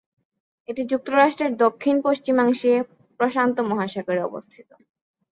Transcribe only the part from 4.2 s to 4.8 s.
অবস্থিত।